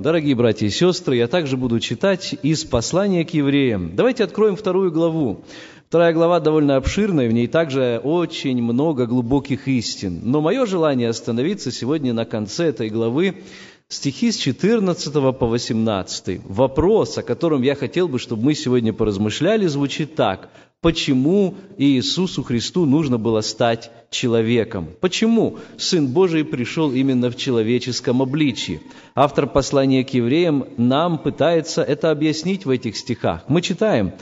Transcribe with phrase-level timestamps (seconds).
[0.00, 3.94] Дорогие братья и сестры, я также буду читать из послания к евреям.
[3.94, 5.44] Давайте откроем вторую главу.
[5.88, 10.20] Вторая глава довольно обширная, в ней также очень много глубоких истин.
[10.22, 13.42] Но мое желание остановиться сегодня на конце этой главы,
[13.88, 16.40] стихи с 14 по 18.
[16.46, 20.48] Вопрос, о котором я хотел бы, чтобы мы сегодня поразмышляли, звучит так
[20.80, 24.88] почему Иисусу Христу нужно было стать человеком.
[25.00, 28.80] Почему Сын Божий пришел именно в человеческом обличии?
[29.14, 33.44] Автор послания к евреям нам пытается это объяснить в этих стихах.
[33.48, 34.12] Мы читаем,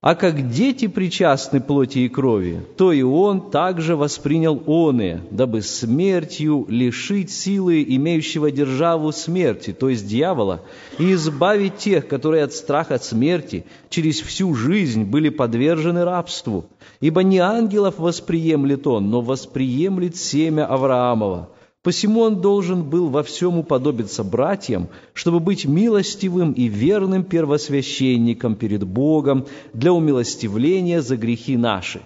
[0.00, 6.66] а как дети причастны плоти и крови, то и он также воспринял оные, дабы смертью
[6.68, 10.62] лишить силы имеющего державу смерти, то есть дьявола,
[11.00, 16.66] и избавить тех, которые от страха смерти через всю жизнь были подвержены рабству.
[17.00, 21.48] Ибо не ангелов восприемлет он, но восприемлет семя Авраамова–
[21.82, 28.84] Посему он должен был во всем уподобиться братьям, чтобы быть милостивым и верным первосвященником перед
[28.84, 32.02] Богом для умилостивления за грехи наши.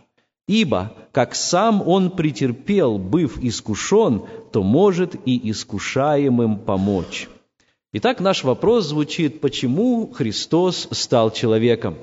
[0.47, 7.29] Ибо, как сам он претерпел, быв искушен, то может и искушаемым помочь.
[7.95, 11.97] Итак, наш вопрос звучит, почему Христос стал человеком?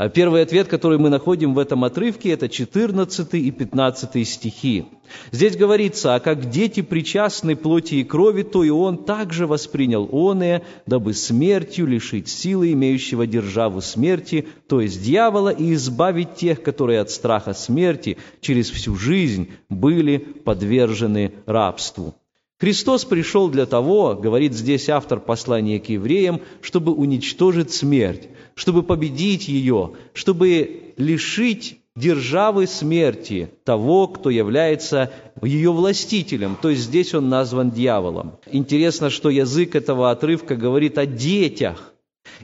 [0.00, 4.84] А первый ответ, который мы находим в этом отрывке, это 14 и 15 стихи.
[5.32, 10.62] Здесь говорится, «А как дети причастны плоти и крови, то и он также воспринял оное,
[10.86, 17.10] дабы смертью лишить силы имеющего державу смерти, то есть дьявола, и избавить тех, которые от
[17.10, 22.14] страха смерти через всю жизнь были подвержены рабству».
[22.60, 28.28] Христос пришел для того, говорит здесь автор послания к евреям, чтобы уничтожить смерть,
[28.58, 36.56] чтобы победить ее, чтобы лишить державы смерти того, кто является ее властителем.
[36.60, 38.32] То есть здесь он назван дьяволом.
[38.50, 41.94] Интересно, что язык этого отрывка говорит о детях.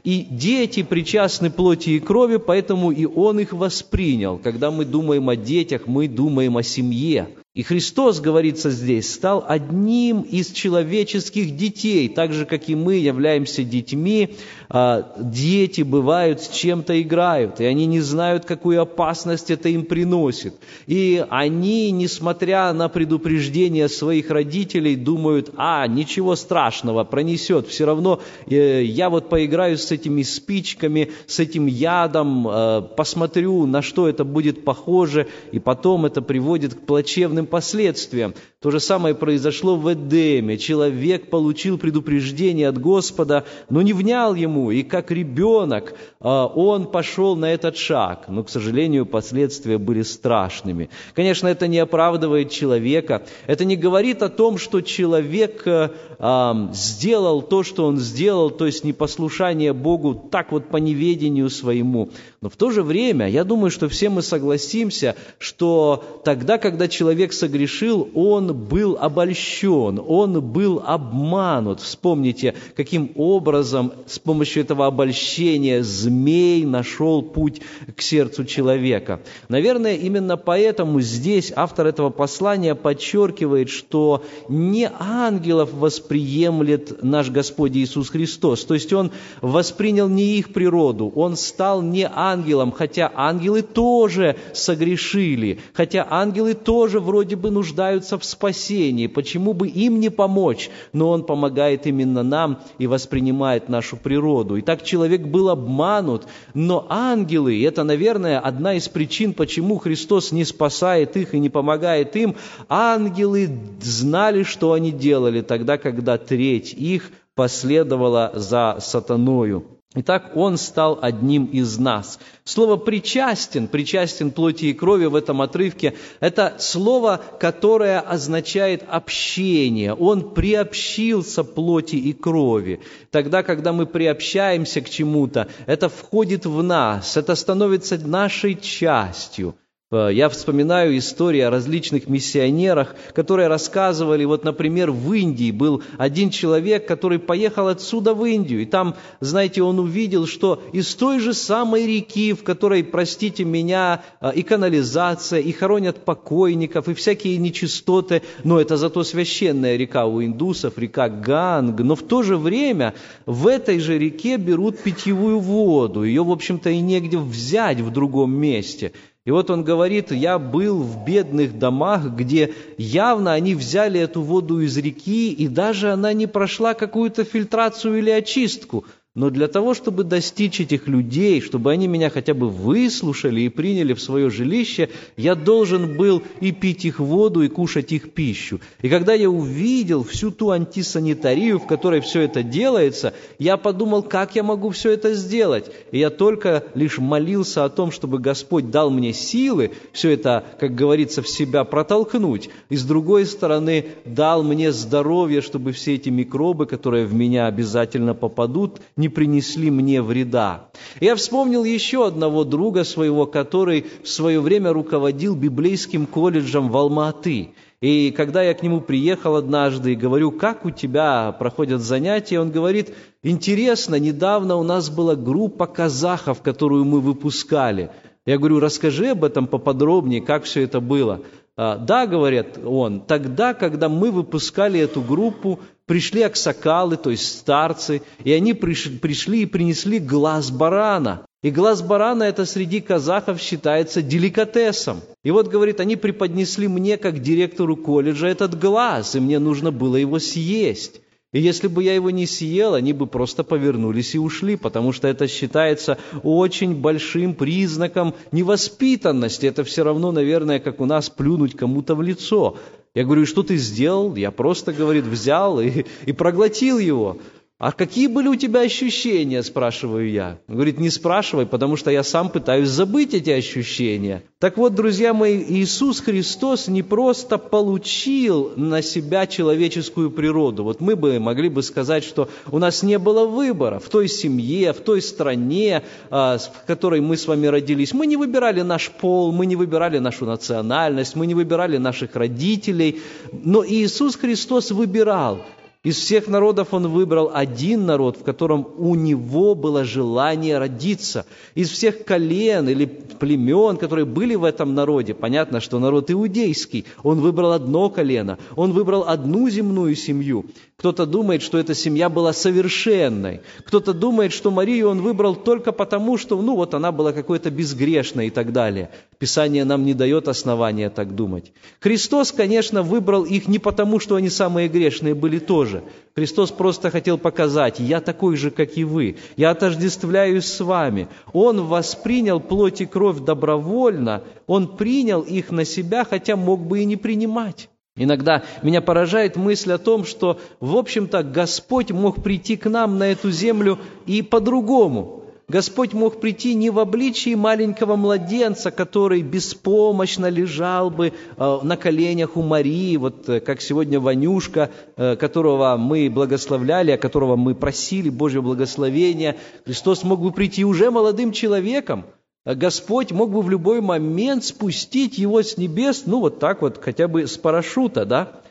[0.05, 4.37] И дети причастны плоти и крови, поэтому и он их воспринял.
[4.37, 7.27] Когда мы думаем о детях, мы думаем о семье.
[7.55, 13.63] И Христос, говорится здесь, стал одним из человеческих детей, так же, как и мы являемся
[13.63, 14.35] детьми,
[14.67, 20.55] а, дети бывают с чем-то играют, и они не знают, какую опасность это им приносит.
[20.85, 28.83] И они, несмотря на предупреждения своих родителей, думают, а, ничего страшного, пронесет, все равно э,
[28.83, 34.65] я вот поиграю с этими спичками, с этим ядом, э, посмотрю, на что это будет
[34.65, 38.33] похоже, и потом это приводит к плачевным последствиям.
[38.65, 40.57] То же самое произошло в Эдеме.
[40.57, 47.35] Человек получил предупреждение от Господа, но не внял ему, и как ребенок а, он пошел
[47.35, 48.25] на этот шаг.
[48.27, 50.89] Но, к сожалению, последствия были страшными.
[51.13, 53.23] Конечно, это не оправдывает человека.
[53.45, 58.65] Это не говорит о том, что человек а, а, сделал то, что он сделал, то
[58.65, 62.09] есть непослушание Богу так вот по неведению своему.
[62.45, 67.33] Но в то же время, я думаю, что все мы согласимся, что тогда, когда человек
[67.33, 71.79] согрешил, он был обольщен, он был обманут.
[71.79, 77.63] Вспомните, каким образом с помощью этого обольщения змей нашел путь
[77.97, 79.21] к сердцу человека.
[79.49, 88.09] Наверное, именно поэтому здесь автор этого послания подчеркивает, что не ангелов восприемлет наш Господь Иисус
[88.09, 88.65] Христос.
[88.65, 89.09] То есть Он
[89.41, 92.34] воспринял не их природу, Он стал не ангелом,
[92.71, 99.99] хотя ангелы тоже согрешили, хотя ангелы тоже вроде бы нуждаются в спасении, почему бы им
[99.99, 100.69] не помочь?
[100.93, 104.57] Но Он помогает именно нам и воспринимает нашу природу.
[104.57, 110.45] И так человек был обманут, но ангелы, это, наверное, одна из причин, почему Христос не
[110.45, 112.35] спасает их и не помогает им,
[112.69, 113.49] ангелы
[113.81, 119.74] знали, что они делали тогда, когда треть их последовала за сатаною.
[119.97, 122.19] Итак, Он стал одним из нас.
[122.43, 129.93] Слово «причастен», «причастен плоти и крови» в этом отрывке– это слово, которое означает общение.
[129.93, 132.81] Он приобщился плоти и крови.
[133.09, 139.55] Тогда, когда мы приобщаемся к чему-то, это входит в нас, это становится нашей частью.
[139.91, 146.31] Э, я вспоминаю истории о различных миссионерах, которые рассказывали, вот, например, в Индии был один
[146.31, 151.35] человек, который поехал отсюда в Индию, и там, знаете, он увидел, что из той же
[151.35, 158.23] самой реки, в которой, простите меня, э, и канализация, и хоронят покойников, и всякие нечистоты,
[158.43, 162.95] но это зато священная река у индусов, река Ганг, но в то же время
[163.27, 168.35] в этой же реке берут питьевую воду, ее, в общем-то, и негде взять в другом
[168.35, 168.91] месте–
[169.25, 174.59] и вот он говорит, я был в бедных домах, где явно они взяли эту воду
[174.59, 178.85] из реки, и даже она не прошла какую-то фильтрацию или очистку.
[179.15, 183.93] Но для того, чтобы достичь этих людей, чтобы они меня хотя бы выслушали и приняли
[183.93, 188.59] в свое жилище, я должен был и пить их воду, и кушать их пищу.
[188.81, 194.35] И когда я увидел всю ту антисанитарию, в которой все это делается, я подумал, как
[194.35, 195.71] я могу все это сделать.
[195.93, 200.75] И я только лишь молился о том, чтобы Господь дал мне силы все это, как
[200.75, 202.49] говорится, в себя протолкнуть.
[202.69, 208.13] И с другой стороны, дал мне здоровье, чтобы все эти микробы, которые в меня обязательно
[208.13, 210.69] попадут, принесли мне вреда.
[210.99, 217.49] Я вспомнил еще одного друга своего, который в свое время руководил библейским колледжем в Алматы.
[217.81, 222.51] И когда я к нему приехал однажды и говорю, как у тебя проходят занятия, он
[222.51, 227.91] говорит, интересно, недавно у нас была группа казахов, которую мы выпускали.
[228.25, 231.21] Я говорю, расскажи об этом поподробнее, как все это было.
[231.57, 238.01] «А, да, говорит он, тогда, когда мы выпускали эту группу, пришли аксакалы, то есть старцы,
[238.23, 241.25] и они пришли и принесли глаз барана.
[241.43, 245.01] И глаз барана это среди казахов считается деликатесом.
[245.23, 249.95] И вот, говорит, они преподнесли мне, как директору колледжа, этот глаз, и мне нужно было
[249.95, 251.01] его съесть.
[251.33, 255.09] И если бы я его не съел, они бы просто повернулись и ушли, потому что
[255.09, 259.45] это считается очень большим признаком невоспитанности.
[259.45, 262.57] Это все равно, наверное, как у нас плюнуть кому-то в лицо.
[262.95, 264.15] Я говорю, что ты сделал?
[264.15, 267.17] Я просто, говорит, взял и, и проглотил его.
[267.57, 270.39] А какие были у тебя ощущения, спрашиваю я.
[270.49, 274.23] Он говорит, не спрашивай, потому что я сам пытаюсь забыть эти ощущения.
[274.39, 280.65] Так вот, друзья мои, Иисус Христос не просто получил на себя человеческую природу.
[280.65, 284.73] Вот мы бы могли бы сказать, что у нас не было выбора в той семье,
[284.73, 287.93] в той стране, а, в которой мы с вами родились.
[287.93, 292.99] Мы не выбирали наш пол, мы не выбирали нашу национальность, мы не выбирали наших родителей.
[293.31, 295.39] Но Иисус Христос выбирал.
[295.85, 301.27] Из всех народов он выбрал один народ, в котором у него было желание родиться.
[301.53, 307.19] Из всех колен или племен, которые были в этом народе, понятно, что народ иудейский, он
[307.19, 310.45] выбрал одно колено, он выбрал одну земную семью.
[310.77, 313.41] Кто-то думает, что эта семья была совершенной.
[313.65, 318.27] Кто-то думает, что Марию он выбрал только потому, что, ну, вот она была какой-то безгрешной
[318.27, 318.89] и так далее.
[319.17, 321.53] Писание нам не дает основания так думать.
[321.79, 325.74] Христос, конечно, выбрал их не потому, что они самые грешные были тоже.
[326.15, 329.17] Христос просто хотел показать, я такой же, как и вы.
[329.35, 331.07] Я отождествляюсь с вами.
[331.33, 334.23] Он воспринял плоть и кровь добровольно.
[334.47, 337.69] Он принял их на себя, хотя мог бы и не принимать.
[337.97, 343.11] Иногда меня поражает мысль о том, что, в общем-то, Господь мог прийти к нам на
[343.11, 345.24] эту землю и по-другому.
[345.47, 352.35] Господь мог прийти не в обличии маленького младенца, который беспомощно лежал бы э, на коленях
[352.35, 358.09] у Марии, вот э, как сегодня Ванюшка, э, которого мы благословляли, о которого мы просили
[358.09, 359.37] Божьего благословения.
[359.65, 362.05] Христос мог бы прийти уже молодым человеком,
[362.43, 367.07] Господь мог бы в любой момент спустить его с небес, ну вот так вот, хотя
[367.07, 368.41] бы с парашюта, да?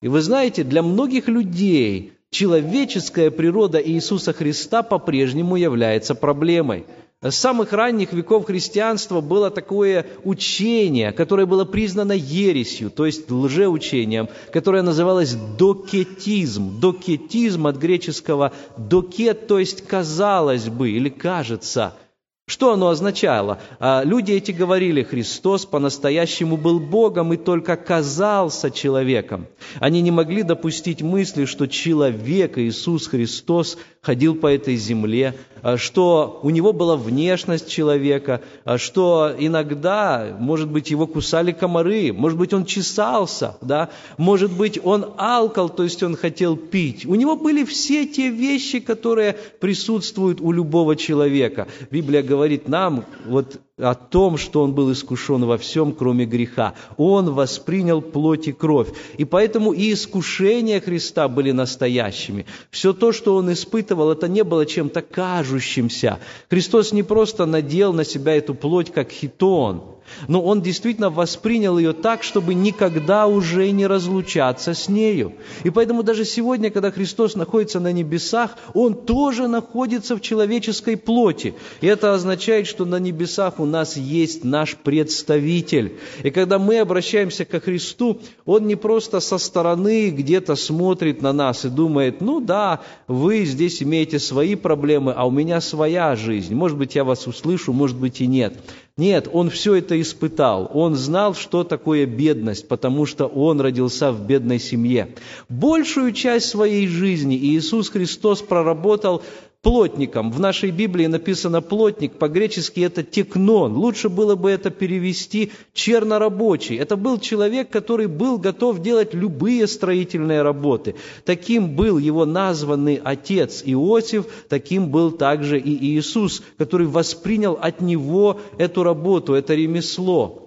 [0.00, 6.86] И вы знаете, для многих людей человеческая природа Иисуса Христа по-прежнему является проблемой.
[7.20, 14.28] С самых ранних веков христианства было такое учение, которое было признано ересью, то есть лжеучением,
[14.52, 16.80] которое называлось докетизм.
[16.80, 21.94] Докетизм от греческого докет, то есть казалось бы или кажется–
[22.46, 23.60] что оно означало?
[23.78, 29.46] А, люди эти говорили, Христос по-настоящему был Богом и только казался человеком.
[29.78, 35.34] Они не могли допустить мысли, что человек, Иисус Христос, ходил по этой земле,
[35.76, 42.38] что у него была внешность человека, а, что иногда, может быть, его кусали комары, может
[42.38, 43.90] быть, он чесался, да?
[44.18, 47.06] может быть, он алкал, то есть он хотел пить.
[47.06, 51.68] У него были все те вещи, которые присутствуют у любого человека.
[51.90, 56.74] Библия говорит нам, вот о том, что он был искушен во всем, кроме греха.
[56.98, 58.88] Он воспринял плоть и кровь.
[59.16, 62.44] И поэтому и искушения Христа были настоящими.
[62.70, 66.18] Все то, что он испытывал, это не было чем-то кажущимся.
[66.50, 69.82] Христос не просто надел на себя эту плоть, как хитон,
[70.28, 75.34] но он действительно воспринял ее так, чтобы никогда уже не разлучаться с нею.
[75.64, 81.54] И поэтому даже сегодня, когда Христос находится на небесах, Он тоже находится в человеческой плоти.
[81.80, 85.98] И это означает, что на небесах у нас есть наш представитель.
[86.22, 91.64] И когда мы обращаемся ко Христу, Он не просто со стороны где-то смотрит на нас
[91.64, 96.54] и думает, ну да, вы здесь имеете свои проблемы, а у меня своя жизнь.
[96.54, 98.54] Может быть, я вас услышу, может быть и нет.
[98.98, 100.70] Нет, он все это испытал.
[100.74, 105.14] Он знал, что такое бедность, потому что он родился в бедной семье.
[105.48, 109.22] Большую часть своей жизни Иисус Христос проработал
[109.62, 110.32] плотником.
[110.32, 113.74] В нашей Библии написано плотник, по-гречески это текнон.
[113.76, 116.76] Лучше было бы это перевести чернорабочий.
[116.76, 120.96] Это был человек, который был готов делать любые строительные работы.
[121.24, 128.40] Таким был его названный отец Иосиф, таким был также и Иисус, который воспринял от него
[128.58, 130.41] эту работу, это ремесло.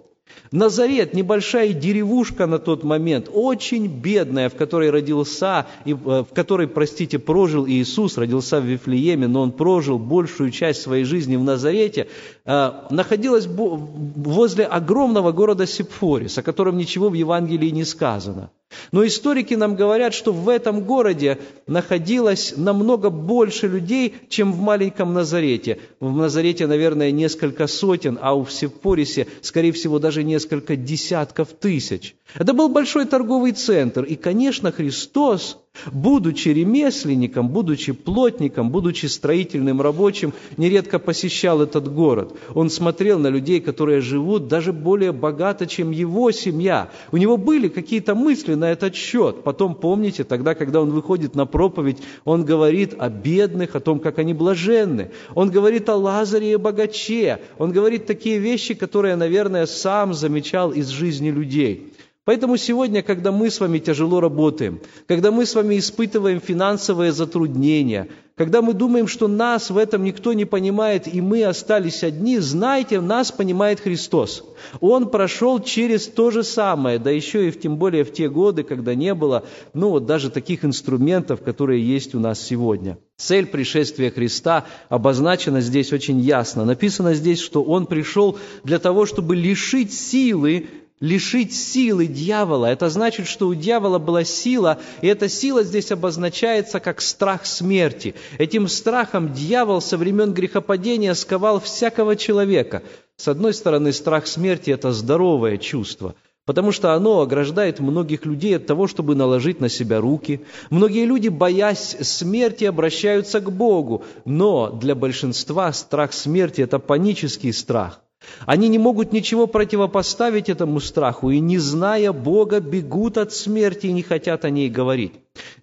[0.51, 7.19] Назарет, небольшая деревушка на тот момент, очень бедная, в которой родился, э, в которой, простите,
[7.19, 12.07] прожил Иисус, родился в Вифлееме, но он прожил большую часть своей жизни в Назарете,
[12.45, 18.51] находилась возле огромного города Сепфорис, о котором ничего в Евангелии не сказано.
[18.91, 25.13] Но историки нам говорят, что в этом городе находилось намного больше людей, чем в маленьком
[25.13, 25.79] Назарете.
[25.99, 32.15] В Назарете, наверное, несколько сотен, а в Сепорисе, скорее всего, даже несколько десятков тысяч.
[32.35, 34.03] Это был большой торговый центр.
[34.03, 35.57] И, конечно, Христос
[35.91, 42.37] Будучи ремесленником, будучи плотником, будучи строительным рабочим, нередко посещал этот город.
[42.53, 46.89] Он смотрел на людей, которые живут даже более богато, чем его семья.
[47.11, 49.43] У него были какие-то мысли на этот счет.
[49.43, 54.19] Потом, помните, тогда, когда он выходит на проповедь, он говорит о бедных, о том, как
[54.19, 55.11] они блаженны.
[55.33, 57.39] Он говорит о Лазаре и богаче.
[57.57, 61.91] Он говорит такие вещи, которые, наверное, сам замечал из жизни людей.
[62.25, 68.09] Поэтому сегодня, когда мы с вами тяжело работаем, когда мы с вами испытываем финансовые затруднения,
[68.35, 72.99] когда мы думаем, что нас в этом никто не понимает, и мы остались одни, знайте,
[72.99, 74.43] нас понимает Христос.
[74.81, 78.63] Он прошел через то же самое, да еще и в, тем более в те годы,
[78.63, 82.97] когда не было, ну вот даже таких инструментов, которые есть у нас сегодня.
[83.17, 86.65] Цель пришествия Христа обозначена здесь очень ясно.
[86.65, 90.67] Написано здесь, что Он пришел для того, чтобы лишить силы
[91.05, 92.65] лишить силы дьявола.
[92.65, 98.15] Это значит, что у дьявола была сила, и эта сила здесь обозначается как страх смерти.
[98.39, 102.81] Этим страхом дьявол со времен грехопадения сковал всякого человека.
[103.17, 108.67] С одной стороны, страх смерти– это здоровое чувство– потому что оно ограждает многих людей от
[108.67, 110.41] того, чтобы наложить на себя руки.
[110.69, 117.99] Многие люди, боясь смерти, обращаются к Богу, но для большинства страх смерти– это панический страх.
[118.45, 123.91] Они не могут ничего противопоставить этому страху, и, не зная Бога, бегут от смерти и
[123.91, 125.13] не хотят о ней говорить.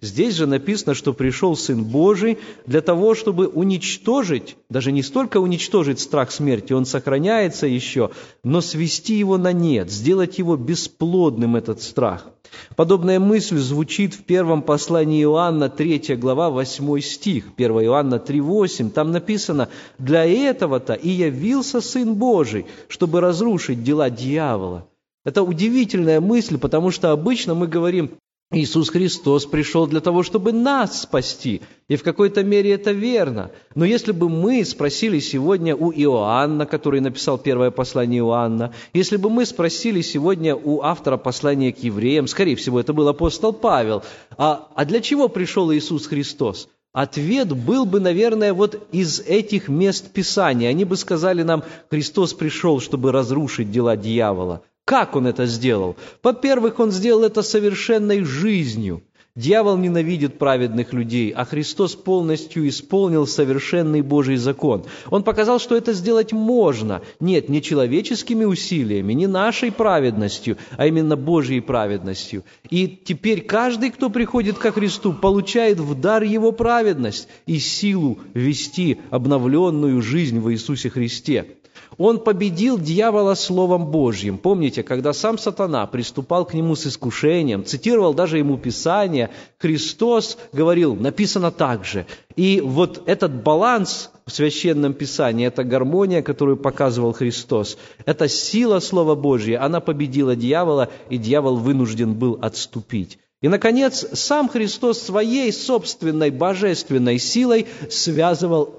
[0.01, 5.99] Здесь же написано, что пришел Сын Божий для того, чтобы уничтожить, даже не столько уничтожить
[5.99, 8.11] страх смерти, он сохраняется еще,
[8.43, 12.32] но свести его на нет, сделать его бесплодным, этот страх.
[12.75, 18.89] Подобная мысль звучит в первом послании Иоанна, 3 глава, 8 стих, 1 Иоанна 3,8.
[18.89, 24.87] Там написано, «Для этого-то и явился Сын Божий, чтобы разрушить дела дьявола».
[25.25, 28.11] Это удивительная мысль, потому что обычно мы говорим,
[28.53, 31.61] Иисус Христос пришел для того, чтобы нас спасти.
[31.87, 33.51] И в какой-то мере это верно.
[33.75, 39.29] Но если бы мы спросили сегодня у Иоанна, который написал первое послание Иоанна, если бы
[39.29, 44.03] мы спросили сегодня у автора послания к евреям, скорее всего, это был апостол Павел,
[44.37, 46.69] а, а для чего пришел Иисус Христос?
[46.93, 50.69] Ответ был бы, наверное, вот из этих мест Писания.
[50.69, 54.61] Они бы сказали нам, Христос пришел, чтобы разрушить дела дьявола.
[54.85, 55.95] Как он это сделал?
[56.21, 59.01] Во-первых, он сделал это совершенной жизнью.
[59.35, 64.85] Дьявол ненавидит праведных людей, а Христос полностью исполнил совершенный Божий закон.
[65.09, 67.01] Он показал, что это сделать можно.
[67.19, 72.43] Нет, не человеческими усилиями, не нашей праведностью, а именно Божьей праведностью.
[72.69, 78.99] И теперь каждый, кто приходит ко Христу, получает в дар Его праведность и силу вести
[79.09, 81.57] обновленную жизнь в Иисусе Христе.
[81.97, 84.37] Он победил дьявола Словом Божьим.
[84.37, 90.95] Помните, когда сам сатана приступал к нему с искушением, цитировал даже ему Писание, Христос говорил,
[90.95, 92.05] написано так же.
[92.35, 99.15] И вот этот баланс в Священном Писании, эта гармония, которую показывал Христос, эта сила Слова
[99.15, 103.19] Божьего, она победила дьявола, и дьявол вынужден был отступить.
[103.41, 108.77] И, наконец, сам Христос своей собственной божественной силой связывал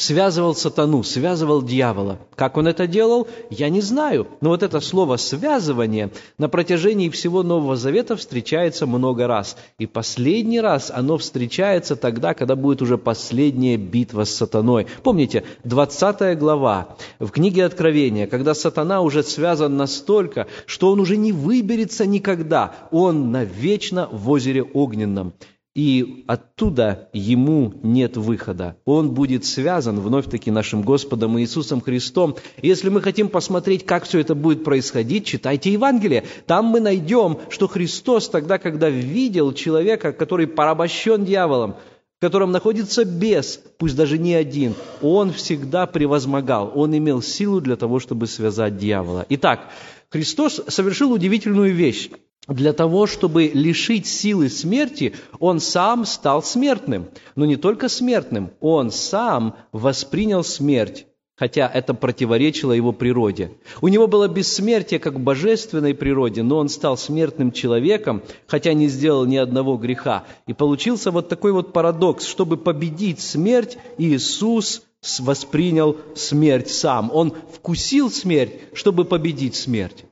[0.00, 2.18] связывал сатану, связывал дьявола.
[2.34, 4.28] Как он это делал, я не знаю.
[4.40, 9.58] Но вот это слово «связывание» на протяжении всего Нового Завета встречается много раз.
[9.78, 14.86] И последний раз оно встречается тогда, когда будет уже последняя битва с сатаной.
[15.02, 21.32] Помните, 20 глава в книге Откровения, когда сатана уже связан настолько, что он уже не
[21.32, 22.74] выберется никогда.
[22.90, 25.34] Он навечно в озере огненном
[25.74, 28.76] и оттуда ему нет выхода.
[28.84, 32.36] Он будет связан вновь-таки нашим Господом Иисусом Христом.
[32.60, 36.24] если мы хотим посмотреть, как все это будет происходить, читайте Евангелие.
[36.46, 41.76] Там мы найдем, что Христос тогда, когда видел человека, который порабощен дьяволом,
[42.18, 47.76] в котором находится бес, пусть даже не один, он всегда превозмогал, он имел силу для
[47.76, 49.24] того, чтобы связать дьявола.
[49.28, 49.70] Итак,
[50.10, 52.10] Христос совершил удивительную вещь
[52.50, 57.06] для того, чтобы лишить силы смерти, он сам стал смертным.
[57.36, 63.52] Но не только смертным, он сам воспринял смерть, хотя это противоречило его природе.
[63.80, 68.88] У него было бессмертие как в божественной природе, но он стал смертным человеком, хотя не
[68.88, 70.24] сделал ни одного греха.
[70.48, 72.26] И получился вот такой вот парадокс.
[72.26, 74.82] Чтобы победить смерть, Иисус
[75.20, 77.10] воспринял смерть сам.
[77.14, 80.04] Он вкусил смерть, чтобы победить смерть.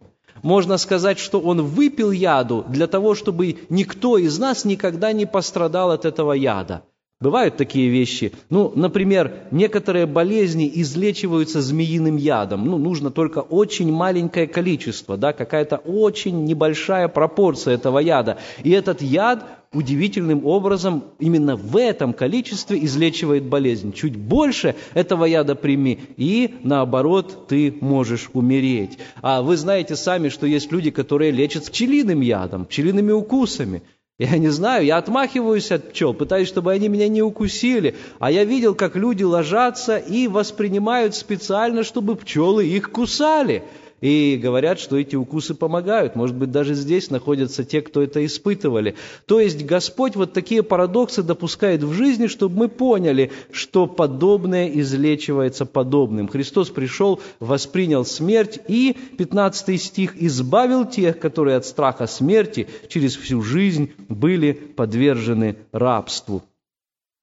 [0.43, 5.91] Можно сказать, что он выпил яду для того, чтобы никто из нас никогда не пострадал
[5.91, 6.83] от этого яда.
[7.21, 8.33] Бывают такие вещи.
[8.49, 12.65] Ну, например, некоторые болезни излечиваются змеиным ядом.
[12.65, 18.39] Ну, нужно только очень маленькое количество, да, какая-то очень небольшая пропорция этого яда.
[18.63, 23.93] И этот яд удивительным образом именно в этом количестве излечивает болезнь.
[23.93, 28.99] Чуть больше этого яда прими, и наоборот, ты можешь умереть.
[29.21, 33.83] А вы знаете сами, что есть люди, которые лечат пчелиным ядом, пчелиными укусами–
[34.19, 37.95] я не знаю, я отмахиваюсь от пчел, пытаюсь, чтобы они меня не укусили.
[38.19, 43.63] А я видел, как люди ложатся и воспринимают специально, чтобы пчелы их кусали
[44.01, 46.17] и говорят, что эти укусы помогают.
[46.17, 48.95] Может быть, даже здесь находятся те, кто это испытывали.
[49.27, 55.67] То есть Господь вот такие парадоксы допускает в жизни, чтобы мы поняли, что подобное излечивается
[55.67, 56.29] подобным.
[56.29, 63.43] Христос пришел, воспринял смерть и, 15 стих, избавил тех, которые от страха смерти через всю
[63.43, 66.43] жизнь были подвержены рабству.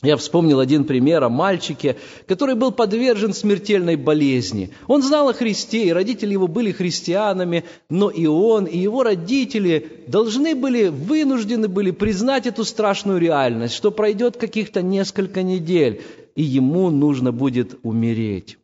[0.03, 1.95] Я вспомнил один пример о мальчике,
[2.27, 4.71] который был подвержен смертельной болезни.
[4.87, 10.03] Он знал о Христе, и родители его были христианами, но и он, и его родители
[10.07, 16.01] должны были, вынуждены были признать эту страшную реальность, что пройдет каких-то несколько недель,
[16.35, 18.57] и ему нужно будет умереть.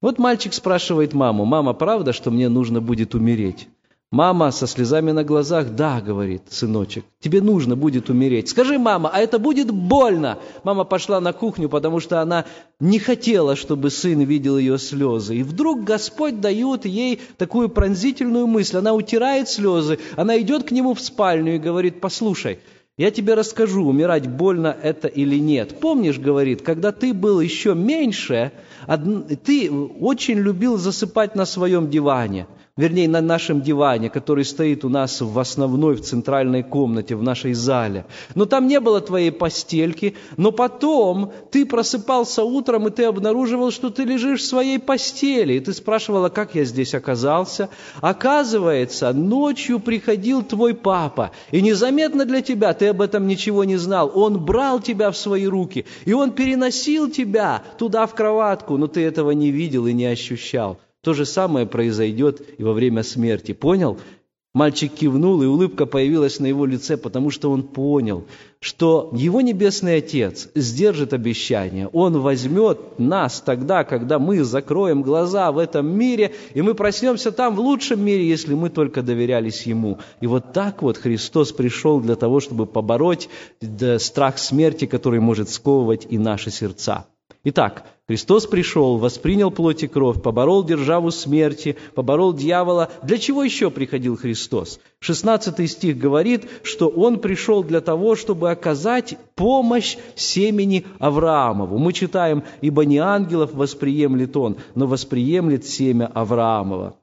[0.00, 3.68] Вот мальчик спрашивает маму, «Мама, правда, что мне нужно будет умереть?»
[4.12, 8.48] Мама со слезами на глазах, да, говорит сыночек, тебе нужно будет умереть.
[8.48, 10.40] Скажи, мама, а это будет больно?
[10.64, 12.44] Мама пошла на кухню, потому что она
[12.80, 15.36] не хотела, чтобы сын видел ее слезы.
[15.36, 18.78] И вдруг Господь дает ей такую пронзительную мысль.
[18.78, 22.58] Она утирает слезы, она идет к нему в спальню и говорит, послушай,
[22.98, 25.78] я тебе расскажу, умирать больно это или нет.
[25.78, 28.50] Помнишь, говорит, когда ты был еще меньше,
[29.44, 32.48] ты очень любил засыпать на своем диване–
[32.80, 37.52] вернее, на нашем диване, который стоит у нас в основной, в центральной комнате, в нашей
[37.52, 38.06] зале.
[38.34, 43.90] Но там не было твоей постельки, но потом ты просыпался утром, и ты обнаруживал, что
[43.90, 47.68] ты лежишь в своей постели, и ты спрашивала, как я здесь оказался.
[48.00, 54.10] Оказывается, ночью приходил твой папа, и незаметно для тебя, ты об этом ничего не знал,
[54.14, 59.02] он брал тебя в свои руки, и он переносил тебя туда, в кроватку, но ты
[59.02, 60.78] этого не видел и не ощущал.
[61.02, 63.52] То же самое произойдет и во время смерти.
[63.52, 63.98] Понял?
[64.52, 68.26] Мальчик кивнул, и улыбка появилась на его лице, потому что он понял,
[68.58, 71.86] что его Небесный Отец сдержит обещание.
[71.86, 77.54] Он возьмет нас тогда, когда мы закроем глаза в этом мире, и мы проснемся там
[77.54, 80.00] в лучшем мире, если мы только доверялись Ему.
[80.20, 83.28] И вот так вот Христос пришел для того, чтобы побороть
[83.98, 87.06] страх смерти, который может сковывать и наши сердца.
[87.42, 92.90] Итак, Христос пришел, воспринял плоть и кровь, поборол державу смерти, поборол дьявола.
[93.02, 94.78] Для чего еще приходил Христос?
[94.98, 101.78] 16 стих говорит, что Он пришел для того, чтобы оказать помощь семени Авраамову.
[101.78, 106.96] Мы читаем, «Ибо не ангелов восприемлет Он, но восприемлет семя Авраамова».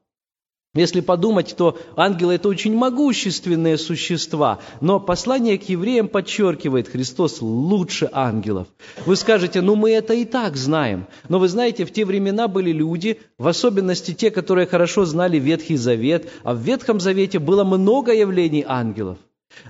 [0.74, 8.10] Если подумать, то ангелы– это очень могущественные существа, но послание к евреям подчеркивает, Христос лучше
[8.12, 8.68] ангелов.
[9.06, 11.08] Вы скажете, ну мы это и так знаем.
[11.30, 15.78] Но вы знаете, в те времена были люди, в особенности те, которые хорошо знали Ветхий
[15.78, 19.18] Завет, а в Ветхом Завете было много явлений ангелов.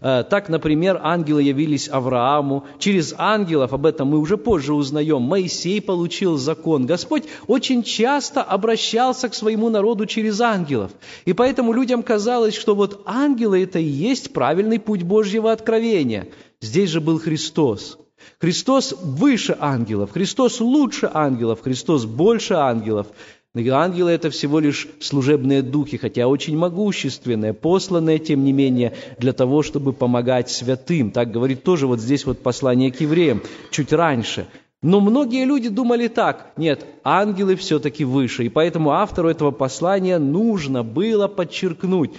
[0.01, 2.65] Э, так, например, ангелы явились Аврааму.
[2.79, 6.85] Через ангелов, об этом мы уже позже узнаем, Моисей получил закон.
[6.85, 10.91] Господь очень часто обращался к своему народу через ангелов.
[11.25, 16.27] И поэтому людям казалось, что вот ангелы– это и есть правильный путь Божьего откровения.
[16.61, 17.97] Здесь же был Христос.
[18.39, 23.07] Христос выше ангелов, Христос лучше ангелов, Христос больше ангелов.
[23.55, 29.63] Ангелы– это всего лишь служебные духи, хотя очень могущественные, посланные, тем не менее, для того,
[29.63, 31.11] чтобы помогать святым.
[31.11, 34.47] Так говорит тоже вот здесь вот послание к евреям, чуть раньше–
[34.83, 40.83] но многие люди думали так, нет, ангелы все-таки выше, и поэтому автору этого послания нужно
[40.83, 42.11] было подчеркнуть,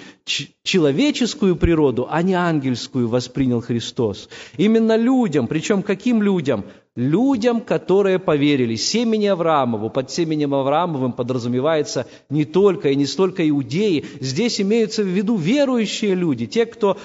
[0.64, 4.28] человеческую природу, а не ангельскую воспринял Христос.
[4.56, 6.64] Именно людям, причем каким людям?
[6.98, 8.74] Людям, которые поверили.
[8.74, 15.06] Семени Авраамову, под семенем Авраамовым подразумевается не только и не столько иудеи, здесь имеются в
[15.06, 16.98] виду верующие люди, те, кто,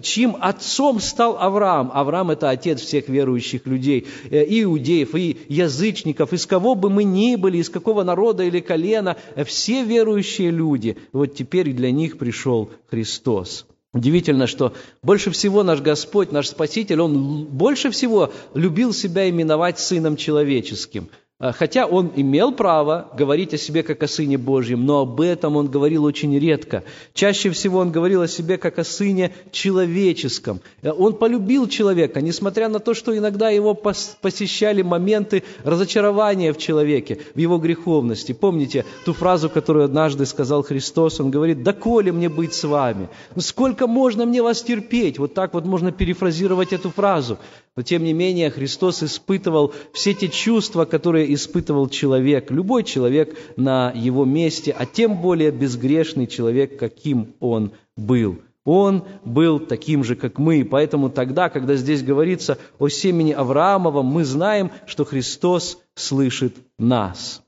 [0.00, 1.90] чьим отцом стал Авраам.
[1.92, 7.04] Авраам– это отец всех верующих людей, э, и иудеев, и язычников, из кого бы мы
[7.04, 10.96] ни были, из какого народа или колена, все верующие люди.
[11.12, 13.66] Вот теперь для них пришел Христос.
[13.92, 20.16] Удивительно, что больше всего наш Господь, наш Спаситель, Он больше всего любил себя именовать Сыном
[20.16, 21.08] Человеческим–
[21.40, 25.68] хотя он имел право говорить о себе как о Сыне Божьем, но об этом он
[25.68, 26.82] говорил очень редко.
[27.14, 30.60] Чаще всего он говорил о себе как о Сыне человеческом.
[30.82, 37.20] Э, он полюбил человека, несмотря на то, что иногда его посещали моменты разочарования в человеке,
[37.34, 38.32] в его греховности.
[38.32, 41.20] Помните ту фразу, которую однажды сказал Христос?
[41.20, 43.08] Он говорит, «Да коли мне быть с вами?
[43.36, 47.38] Сколько можно мне вас терпеть?» Вот так вот можно перефразировать эту фразу.
[47.78, 53.92] Но тем не менее Христос испытывал все те чувства, которые испытывал человек, любой человек на
[53.94, 58.40] его месте, а тем более безгрешный человек, каким он был.
[58.64, 60.64] Он был таким же, как мы.
[60.64, 67.44] Поэтому тогда, когда здесь говорится о семени Авраамова, мы знаем, что Христос слышит нас.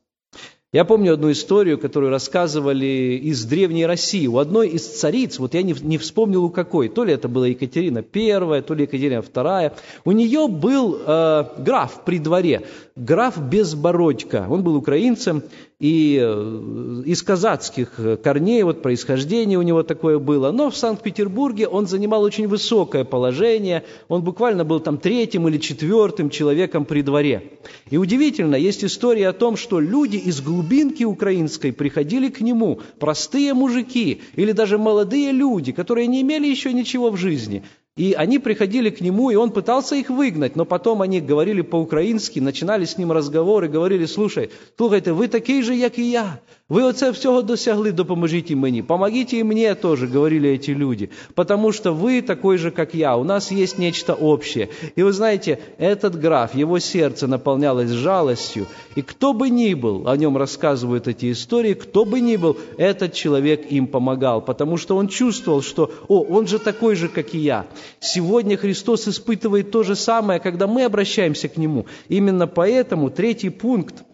[0.72, 4.28] Я помню одну историю, которую рассказывали из Древней России.
[4.28, 7.48] У одной из цариц, вот я не, не вспомнил у какой, то ли это была
[7.48, 9.72] Екатерина I, то ли Екатерина II,
[10.04, 12.62] у нее был э, граф при дворе,
[12.94, 14.46] граф Безбородько.
[14.48, 15.42] Он был украинцем,
[15.80, 20.52] и э, из казацких корней, вот происхождение у него такое было.
[20.52, 26.28] Но в Санкт-Петербурге он занимал очень высокое положение, он буквально был там третьим или четвертым
[26.28, 27.52] человеком при дворе.
[27.88, 33.54] И удивительно, есть история о том, что люди из глубинки украинской приходили к нему, простые
[33.54, 37.64] мужики или даже молодые люди, которые не имели еще ничего в жизни,
[37.97, 42.41] и они приходили к нему, и он пытался их выгнать, но потом они говорили по-украински,
[42.41, 46.39] начинали с ним разговоры, говорили, слушай, слухайте, вы такие же, як і я.
[46.69, 48.83] Ви оце всього досягли, допоможіть мені.
[48.83, 51.09] Помогите и мне тоже, говорили эти люди.
[51.35, 53.15] Потому что вы такой же, как я.
[53.17, 54.69] У нас есть нечто общее.
[54.97, 58.65] И вы знаете, этот граф, его сердце наполнялось жалостью.
[58.95, 63.13] И кто бы ни был, о нем рассказывают эти истории, кто бы ни был, этот
[63.13, 64.41] человек им помогал.
[64.41, 67.65] Потому что он чувствовал, что, о, он же такой же, как и я.
[68.00, 71.86] Сегодня Христос испытывает то же самое, когда мы обращаемся к Нему.
[72.08, 74.04] Именно поэтому третий пункт–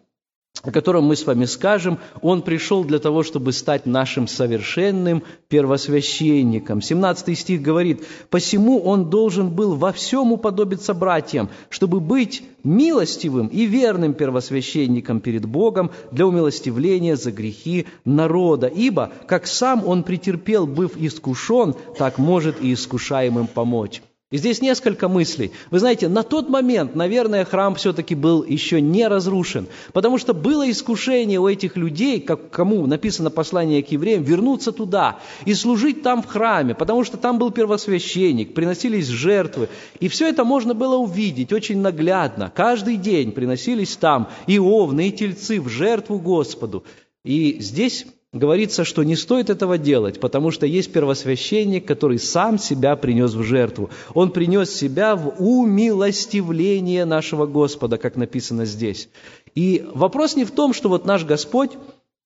[0.62, 6.80] о котором мы с вами скажем, Он пришел для того, чтобы стать нашим совершенным первосвященником.
[6.80, 13.66] 17 стих говорит, «Посему Он должен был во всем уподобиться братьям, чтобы быть милостивым и
[13.66, 18.66] верным первосвященником перед Богом для умилостивления за грехи народа.
[18.66, 24.02] Ибо, как сам Он претерпел, быв искушен, так может и искушаемым помочь».
[24.32, 25.52] И здесь несколько мыслей.
[25.70, 30.68] Вы знаете, на тот момент, наверное, храм все-таки был еще не разрушен, потому что было
[30.68, 36.24] искушение у этих людей, как кому написано послание к евреям, вернуться туда и служить там
[36.24, 39.68] в храме, потому что там был первосвященник, приносились жертвы.
[40.00, 42.52] И все это можно было увидеть очень наглядно.
[42.52, 46.82] Каждый день приносились там и овны, и тельцы в жертву Господу.
[47.22, 52.96] И здесь говорится, что не стоит этого делать, потому что есть первосвященник, который сам себя
[52.96, 53.90] принес в жертву.
[54.14, 59.08] Он принес себя в умилостивление нашего Господа, как написано здесь.
[59.54, 61.72] И вопрос не в том, что вот наш Господь,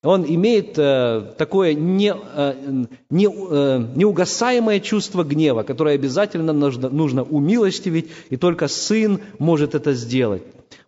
[0.03, 7.21] он имеет э, такое не, э, не, э, неугасаемое чувство гнева, которое обязательно нужно, нужно
[7.23, 10.41] умилостивить, и только Сын может это сделать.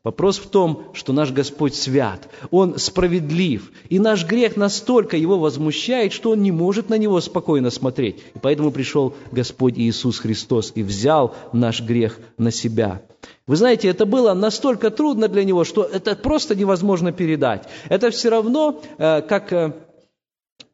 [0.03, 6.11] Вопрос в том, что наш Господь свят, Он справедлив, и наш грех настолько Его возмущает,
[6.11, 8.17] что Он не может на Него спокойно смотреть.
[8.35, 13.01] И поэтому пришел Господь Иисус Христос и взял наш грех на себя.
[13.47, 17.69] Вы знаете, это было настолько трудно для Него, что это просто невозможно передать.
[17.87, 19.71] Это все равно, э, как э,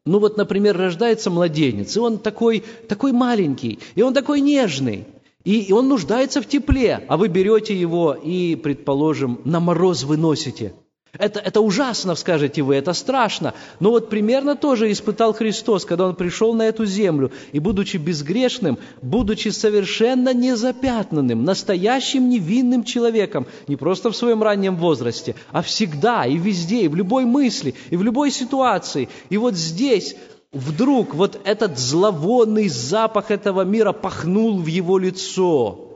[0.04, 5.06] ну вот, например, рождается младенец, и он такой, такой маленький, и он такой нежный.
[5.44, 10.74] И он нуждается в тепле, а вы берете его и, предположим, на мороз выносите.
[11.18, 13.54] Это, это ужасно, скажете вы, это страшно.
[13.80, 18.78] Но вот примерно тоже испытал Христос, когда Он пришел на эту землю, и, будучи безгрешным,
[19.02, 26.36] будучи совершенно незапятнанным, настоящим невинным человеком, не просто в своем раннем возрасте, а всегда и
[26.36, 29.08] везде, и в любой мысли, и в любой ситуации.
[29.30, 30.14] И вот здесь
[30.52, 35.86] вдруг вот этот зловонный запах этого мира пахнул в его лицо–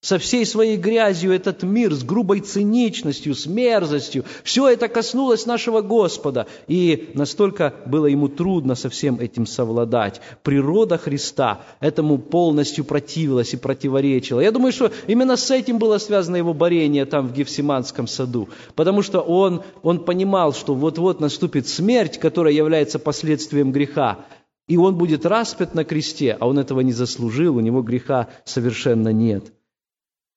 [0.00, 4.24] со всей своей грязью этот мир, с грубой циничностью, с мерзостью.
[4.44, 6.46] Все это коснулось нашего Господа.
[6.68, 10.22] И настолько было ему трудно со всем этим совладать.
[10.42, 14.40] Природа Христа этому полностью противилась и противоречила.
[14.40, 18.48] Я думаю, что именно с этим было связано его борение там в Гефсиманском саду.
[18.74, 24.20] Потому что он, он понимал, что вот-вот наступит смерть, которая является последствием греха.
[24.66, 29.08] И он будет распят на кресте, а он этого не заслужил, у него греха совершенно
[29.08, 29.52] нет.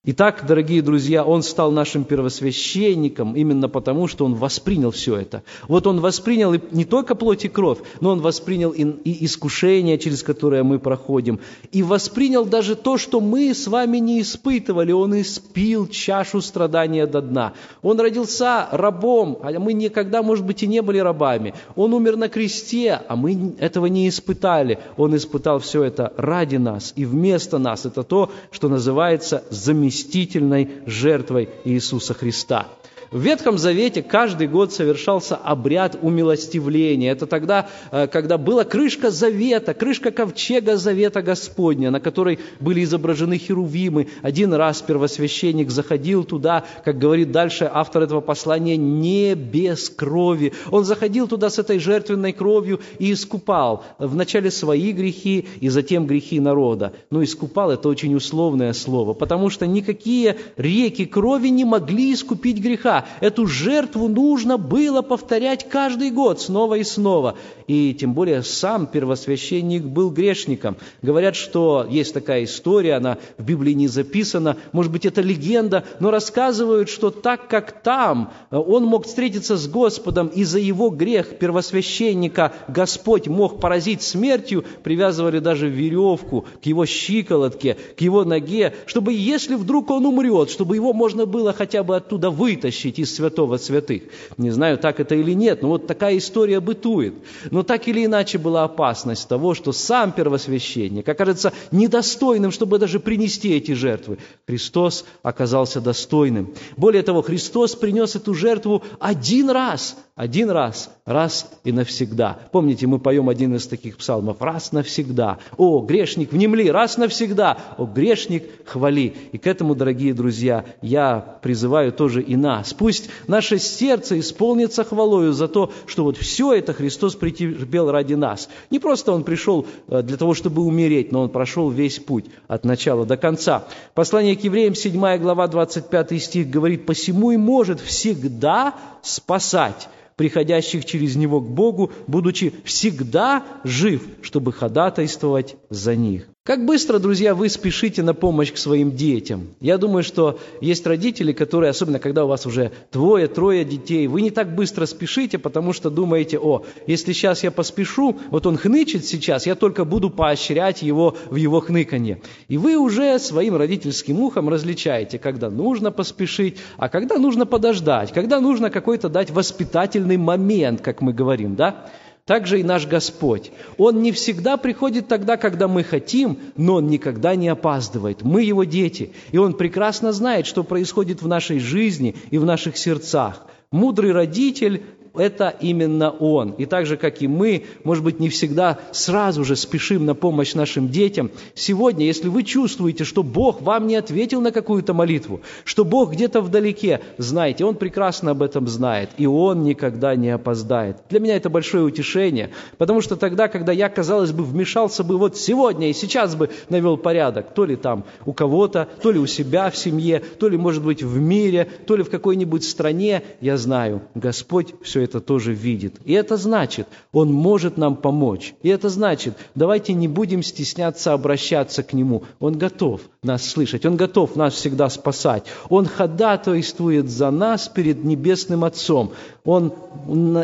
[0.05, 5.43] Итак, дорогие друзья, он стал нашим первосвященником именно потому, что он воспринял все это.
[5.69, 10.63] Вот он воспринял не только плоть и кровь, но он воспринял и искушение, через которое
[10.63, 11.39] мы проходим,
[11.71, 14.91] и воспринял даже то, что мы с вами не испытывали.
[14.91, 17.53] Он испил чашу страдания до дна.
[17.81, 21.53] Он родился рабом, а мы никогда, может быть, и не были рабами.
[21.77, 24.79] Он умер на кресте, а мы этого не испытали.
[24.97, 27.85] Он испытал все это ради нас и вместо нас.
[27.85, 32.67] Это то, что называется замещение заместительной жертвой Иисуса Христа.
[33.13, 37.11] В Ветхом Завете каждый год совершался обряд умилостивления.
[37.11, 43.37] Это тогда, э, когда была крышка завета, крышка ковчега завета Господня, на которой были изображены
[43.37, 44.07] херувимы.
[44.23, 50.53] Один раз первосвященник заходил туда, как говорит дальше автор этого послания, не без крови.
[50.71, 56.39] Он заходил туда с этой жертвенной кровью и искупал вначале свои грехи и затем грехи
[56.39, 56.93] народа.
[57.11, 63.02] Но искупал– это очень условное слово, потому что никакие реки крови не могли искупить греха
[63.19, 67.35] эту жертву нужно было повторять каждый год снова и снова.
[67.67, 70.77] И тем более сам первосвященник был грешником.
[71.01, 76.11] Говорят, что есть такая история, она в Библии не записана, может быть, это легенда, но
[76.11, 81.37] рассказывают, что так как там э, он мог встретиться с Господом, и за его грех
[81.39, 89.13] первосвященника Господь мог поразить смертью, привязывали даже веревку к его щиколотке, к его ноге, чтобы
[89.13, 93.57] если вдруг он умрет, чтобы его можно было хотя бы оттуда вытащить, вытащить из святого
[93.57, 94.03] святых.
[94.37, 97.13] Не знаю, так это или нет, но вот такая история бытует.
[97.51, 103.53] Но так или иначе была опасность того, что сам первосвященник окажется недостойным, чтобы даже принести
[103.53, 104.17] эти жертвы.
[104.47, 106.53] Христос оказался достойным.
[106.77, 112.37] Более того, Христос принес эту жертву один раз, один раз, раз и навсегда.
[112.51, 115.39] Помните, мы поем один из таких псалмов «Раз навсегда».
[115.57, 117.57] «О, грешник, внемли, раз навсегда».
[117.79, 119.11] «О, грешник, хвали».
[119.31, 122.75] И к этому, дорогие друзья, я призываю тоже и нас.
[122.75, 128.49] Пусть наше сердце исполнится хвалою за то, что вот все это Христос претерпел ради нас.
[128.69, 132.65] Не просто Он пришел э, для того, чтобы умереть, но Он прошел весь путь от
[132.65, 133.65] начала до конца.
[133.95, 141.15] Послание к евреям, 7 глава, 25 стих говорит, «Посему и может всегда спасать» приходящих через
[141.15, 146.27] него к Богу, будучи всегда жив, чтобы ходатайствовать за них.
[146.45, 149.55] Как быстро, друзья, вы спешите на помощь к своим детям?
[149.61, 154.21] Я думаю, что есть родители, которые, особенно когда у вас уже двое, трое детей, вы
[154.21, 159.05] не так быстро спешите, потому что думаете, о, если сейчас я поспешу, вот он хнычет
[159.05, 162.21] сейчас, я только буду поощрять его в его хныканье.
[162.49, 168.41] И вы уже своим родительским ухом различаете, когда нужно поспешить, а когда нужно подождать, когда
[168.41, 171.89] нужно какой-то дать воспитательный момент, как мы говорим, да?
[172.25, 173.51] Также и наш Господь.
[173.77, 178.21] Он не всегда приходит тогда, когда мы хотим, но Он никогда не опаздывает.
[178.21, 182.77] Мы Его дети, и Он прекрасно знает, что происходит в нашей жизни и в наших
[182.77, 183.45] сердцах.
[183.71, 184.83] Мудрый родитель
[185.15, 186.51] это именно Он.
[186.53, 190.55] И так же, как и мы, может быть, не всегда сразу же спешим на помощь
[190.55, 191.29] нашим детям.
[191.53, 196.41] Сегодня, если вы чувствуете, что Бог вам не ответил на какую-то молитву, что Бог где-то
[196.41, 200.97] вдалеке, знайте, Он прекрасно об этом знает, и Он никогда не опоздает.
[201.09, 205.37] Для меня это большое утешение, потому что тогда, когда я, казалось бы, вмешался бы вот
[205.37, 209.69] сегодня и сейчас бы навел порядок, то ли там у кого-то, то ли у себя
[209.69, 214.01] в семье, то ли, может быть, в мире, то ли в какой-нибудь стране, я знаю,
[214.15, 215.95] Господь все это тоже видит.
[216.05, 218.55] И это значит, Он может нам помочь.
[218.63, 222.23] И это значит, давайте не будем стесняться обращаться к Нему.
[222.39, 225.45] Он готов нас слышать, Он готов нас всегда спасать.
[225.69, 229.13] Он ходатайствует за нас перед Небесным Отцом.
[229.43, 229.73] Он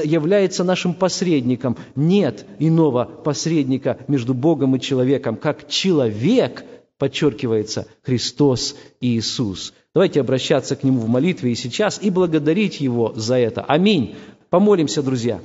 [0.03, 1.77] является нашим посредником.
[1.95, 6.63] Нет иного посредника между Богом и человеком, как человек,
[6.97, 9.73] подчеркивается, Христос Иисус.
[9.95, 13.61] Давайте обращаться к Нему в молитве и сейчас и благодарить Его за это.
[13.63, 14.15] Аминь.
[14.49, 15.39] Помолимся, друзья.